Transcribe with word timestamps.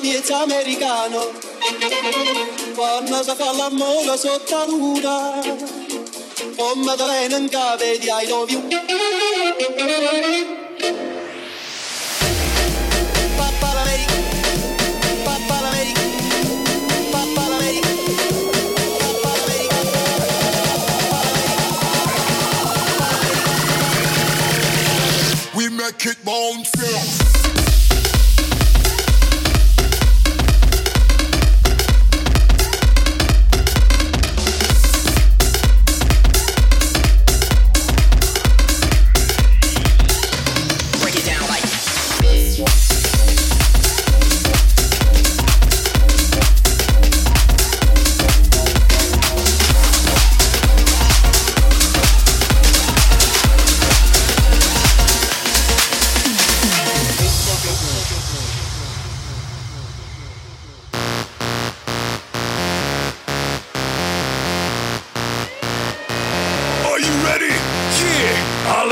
Miezza 0.00 0.40
americano. 0.40 1.30
Quando 2.74 3.22
si 3.22 3.34
fa 3.36 3.52
l'amore 3.52 4.16
sotto 4.16 4.56
la 4.56 4.64
luna 4.64 5.78
come 6.56 6.96
da 6.96 7.06
bene 7.06 7.36
in 7.36 7.48
cave 7.48 7.98
di 7.98 8.08
I 8.08 8.26
make 25.80 26.06
it 26.06 26.24
bounce. 26.24 26.70
Break 26.72 27.69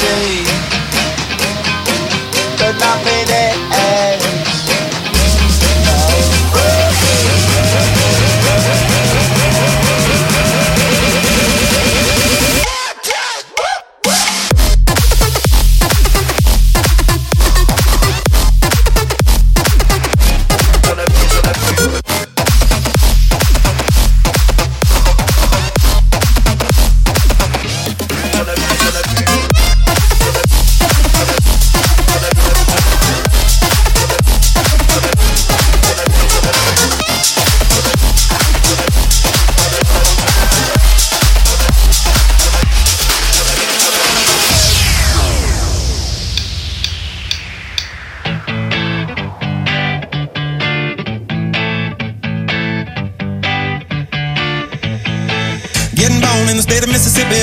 wasn't 0.00 0.47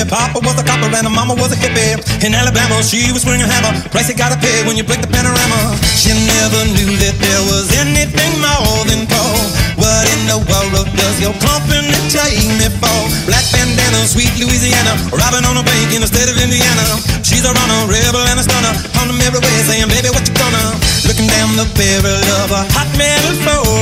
Papa 0.04 0.44
was 0.44 0.60
a 0.60 0.64
copper 0.66 0.92
and 0.92 1.08
her 1.08 1.14
mama 1.14 1.32
was 1.32 1.48
a 1.52 1.58
hippie. 1.58 1.96
In 2.20 2.36
Alabama, 2.36 2.84
she 2.84 3.08
was 3.16 3.24
swinging 3.24 3.46
a 3.46 3.48
hammer. 3.48 3.72
Price 3.88 4.12
you 4.12 4.16
gotta 4.18 4.36
pay 4.36 4.60
when 4.68 4.76
you 4.76 4.84
break 4.84 5.00
the 5.00 5.08
panorama. 5.08 5.72
She 5.96 6.12
never 6.12 6.60
knew 6.76 6.92
that 7.00 7.16
there 7.16 7.42
was 7.48 7.72
anything 7.80 8.36
more 8.44 8.84
than 8.84 9.08
coal. 9.08 9.40
What 9.80 10.04
in 10.12 10.20
the 10.28 10.36
world 10.44 10.84
does 10.92 11.16
your 11.16 11.32
company 11.40 11.96
take 12.12 12.44
me 12.60 12.68
for? 12.76 13.00
Black 13.24 13.46
bandana, 13.48 14.04
sweet 14.04 14.32
Louisiana, 14.36 15.00
robbing 15.16 15.48
on 15.48 15.56
a 15.56 15.64
bank 15.64 15.88
in 15.96 16.04
the 16.04 16.10
state 16.10 16.28
of 16.28 16.36
Indiana. 16.36 17.00
She's 17.24 17.48
a 17.48 17.52
runner, 17.56 17.88
rebel 17.88 18.20
and 18.28 18.36
a 18.36 18.44
stunner. 18.44 18.76
On 19.00 19.08
them 19.08 19.20
everywhere, 19.24 19.64
saying, 19.64 19.88
baby, 19.88 20.12
what 20.12 20.28
you 20.28 20.36
gonna? 20.36 20.76
Looking 21.08 21.28
down 21.30 21.56
the 21.56 21.64
barrel 21.72 22.20
of 22.44 22.52
a 22.52 22.68
hot 22.76 22.90
metal 23.00 23.32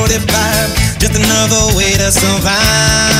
45. 0.06 1.02
Just 1.02 1.18
another 1.18 1.74
way 1.74 1.98
to 1.98 2.12
survive. 2.14 3.13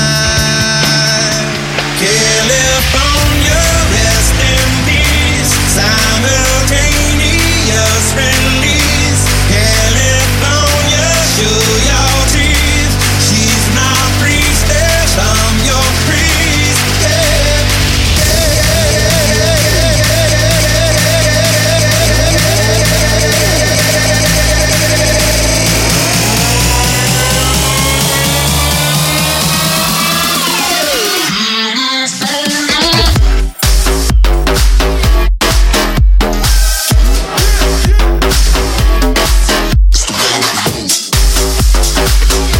Thank 42.07 42.49
you. 42.49 42.54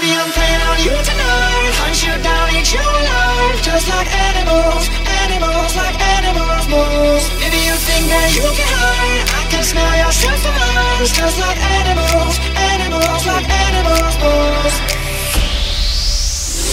I'm 0.00 0.32
playing 0.32 0.62
on 0.64 0.78
you 0.80 0.96
tonight. 1.04 1.72
Hunt 1.76 2.00
you 2.00 2.16
down, 2.24 2.48
eat 2.56 2.72
you 2.72 2.80
alive. 2.80 3.60
Just 3.60 3.84
like 3.84 4.08
animals, 4.08 4.88
animals, 5.28 5.76
like 5.76 5.96
animals 6.16 6.64
moves. 6.72 7.28
Baby, 7.36 7.60
you 7.68 7.76
think 7.76 8.08
that 8.08 8.32
you 8.32 8.48
can 8.48 8.70
hide. 8.80 9.28
I 9.28 9.44
can 9.52 9.60
smell 9.62 9.92
your 10.00 10.08
scent 10.08 10.40
from 10.40 10.56
miles. 10.56 11.12
Just 11.12 11.36
like 11.36 11.60
animals, 11.60 12.40
animals, 12.56 13.22
like 13.28 13.44
animals. 13.44 14.74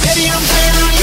Baby, 0.07 0.31
I'm 0.31 0.43
playing 0.48 0.75
on 0.88 0.91
you 0.96 0.97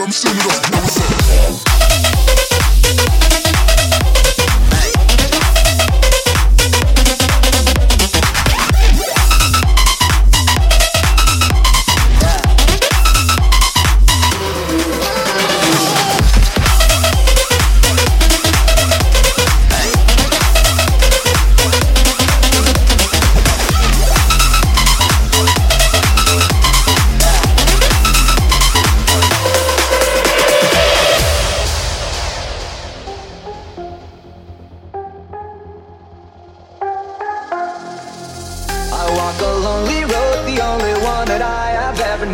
I'm 0.00 0.12
it 0.36 0.46
off. 0.46 0.70
Now 0.70 0.80
what's 0.80 1.00
up? 1.00 1.17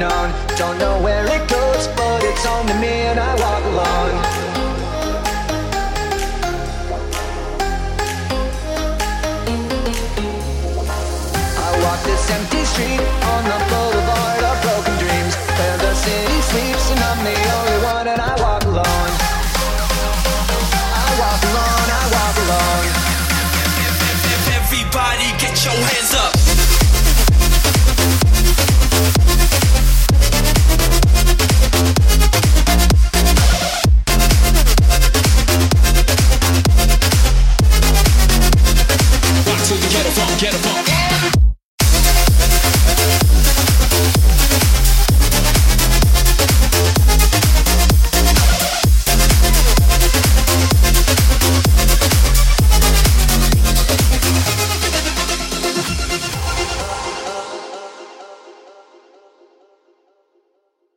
Don't 0.01 0.77
know 0.81 1.01
where 1.03 1.25
it 1.27 1.49
goes, 1.49 1.87
but 1.95 2.25
it's 2.25 2.45
on 2.47 2.67
to 2.67 2.75
me, 2.81 3.07
and 3.07 3.21
I 3.21 3.33
walk 3.37 3.44